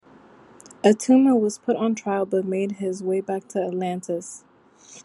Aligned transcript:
Attuma 0.83 1.35
was 1.39 1.59
put 1.59 1.75
on 1.75 1.93
trial, 1.93 2.25
but 2.25 2.43
made 2.43 2.71
his 2.77 3.03
way 3.03 3.21
back 3.21 3.47
to 3.49 3.61
Atlantis. 3.63 4.43